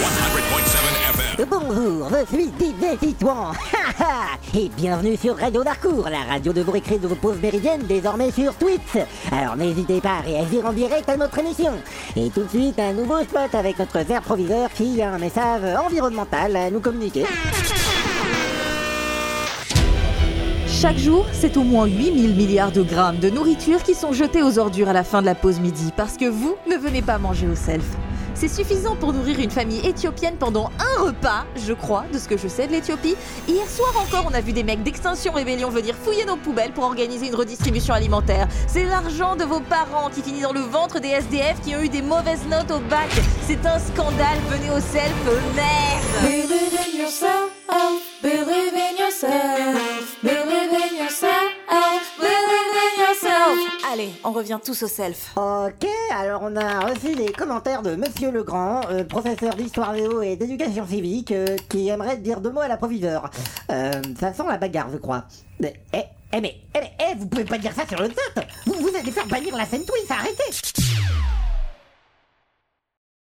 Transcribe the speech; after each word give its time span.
FM. 0.00 1.46
Bonjour, 1.50 2.08
je 2.08 2.34
suis 2.34 2.46
DJ 2.46 2.98
Titouan. 2.98 3.52
Et 4.54 4.70
bienvenue 4.74 5.14
sur 5.16 5.36
Radio 5.36 5.62
Darcourt, 5.62 6.08
la 6.08 6.22
radio 6.22 6.54
de 6.54 6.62
vos 6.62 6.72
récré 6.72 6.98
de 6.98 7.06
vos 7.06 7.14
pauses 7.14 7.40
méridiennes, 7.42 7.82
désormais 7.86 8.30
sur 8.30 8.54
Twitch. 8.54 8.96
Alors 9.30 9.56
n'hésitez 9.56 10.00
pas 10.00 10.18
à 10.18 10.20
réagir 10.20 10.64
en 10.64 10.72
direct 10.72 11.06
à 11.08 11.18
notre 11.18 11.38
émission. 11.38 11.72
Et 12.16 12.30
tout 12.30 12.44
de 12.44 12.48
suite, 12.48 12.78
un 12.78 12.94
nouveau 12.94 13.20
spot 13.24 13.54
avec 13.54 13.78
notre 13.78 13.98
verre 14.00 14.22
proviseur 14.22 14.70
qui 14.72 15.02
a 15.02 15.12
un 15.12 15.18
message 15.18 15.62
environnemental 15.78 16.56
à 16.56 16.70
nous 16.70 16.80
communiquer. 16.80 17.26
Chaque 20.66 20.96
jour, 20.96 21.26
c'est 21.32 21.58
au 21.58 21.62
moins 21.62 21.84
8000 21.84 22.36
milliards 22.36 22.72
de 22.72 22.82
grammes 22.82 23.18
de 23.18 23.28
nourriture 23.28 23.82
qui 23.82 23.94
sont 23.94 24.14
jetés 24.14 24.42
aux 24.42 24.58
ordures 24.58 24.88
à 24.88 24.94
la 24.94 25.04
fin 25.04 25.20
de 25.20 25.26
la 25.26 25.34
pause 25.34 25.60
midi 25.60 25.92
parce 25.94 26.16
que 26.16 26.24
vous 26.24 26.56
ne 26.70 26.76
venez 26.76 27.02
pas 27.02 27.18
manger 27.18 27.48
au 27.48 27.54
self. 27.54 27.84
C'est 28.34 28.48
suffisant 28.48 28.96
pour 28.96 29.12
nourrir 29.12 29.38
une 29.40 29.50
famille 29.50 29.84
éthiopienne 29.86 30.36
pendant 30.38 30.70
un 30.78 31.02
repas, 31.02 31.44
je 31.56 31.72
crois, 31.72 32.04
de 32.12 32.18
ce 32.18 32.28
que 32.28 32.36
je 32.36 32.48
sais 32.48 32.66
de 32.66 32.72
l'Éthiopie. 32.72 33.16
Hier 33.48 33.68
soir 33.68 33.92
encore, 33.96 34.26
on 34.30 34.34
a 34.34 34.40
vu 34.40 34.52
des 34.52 34.62
mecs 34.62 34.82
d'Extinction 34.82 35.32
Rébellion 35.32 35.70
venir 35.70 35.94
fouiller 35.94 36.24
nos 36.24 36.36
poubelles 36.36 36.72
pour 36.72 36.84
organiser 36.84 37.28
une 37.28 37.34
redistribution 37.34 37.94
alimentaire. 37.94 38.48
C'est 38.66 38.84
l'argent 38.84 39.36
de 39.36 39.44
vos 39.44 39.60
parents 39.60 40.10
qui 40.10 40.22
finit 40.22 40.42
dans 40.42 40.52
le 40.52 40.60
ventre 40.60 41.00
des 41.00 41.08
SDF 41.08 41.60
qui 41.62 41.74
ont 41.76 41.80
eu 41.80 41.88
des 41.88 42.02
mauvaises 42.02 42.46
notes 42.46 42.70
au 42.70 42.80
bac. 42.88 43.10
C'est 43.46 43.64
un 43.66 43.78
scandale, 43.78 44.38
venez 44.48 44.70
au 44.70 44.80
self, 44.80 45.14
merde 45.54 46.00
Allez, 53.92 54.10
on 54.24 54.32
revient 54.32 54.58
tous 54.64 54.82
au 54.82 54.86
self. 54.86 55.32
Ok, 55.36 55.86
alors 56.16 56.42
on 56.44 56.54
a 56.56 56.80
reçu 56.80 57.14
les 57.14 57.32
commentaires 57.32 57.82
de 57.82 57.96
Monsieur 57.96 58.30
Legrand, 58.30 58.82
euh, 58.90 59.04
professeur 59.04 59.54
d'histoire 59.54 59.94
géo 59.96 60.22
et 60.22 60.36
d'éducation 60.36 60.86
civique, 60.86 61.32
euh, 61.32 61.56
qui 61.68 61.88
aimerait 61.88 62.16
dire 62.18 62.40
deux 62.40 62.50
mots 62.50 62.60
à 62.60 62.68
la 62.68 62.76
proviseur. 62.76 63.30
Euh, 63.70 63.92
ça 64.18 64.32
sent 64.32 64.44
la 64.48 64.58
bagarre, 64.58 64.88
je 64.92 64.98
crois. 64.98 65.24
Eh, 65.62 65.72
eh, 65.92 66.40
mais, 66.40 66.56
eh, 66.74 66.78
mais, 66.80 66.92
eh, 67.00 67.14
vous 67.16 67.26
pouvez 67.26 67.44
pas 67.44 67.58
dire 67.58 67.72
ça 67.72 67.86
sur 67.86 68.00
le 68.00 68.08
chat 68.08 68.44
Vous, 68.66 68.74
vous 68.74 68.96
allez 68.96 69.10
faire 69.10 69.26
bannir 69.26 69.56
la 69.56 69.66
scène 69.66 69.84
Twitch, 69.84 70.10
arrêtez 70.10 70.44